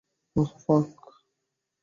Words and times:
ওহ, 0.35 0.51
ফাক। 0.63 0.89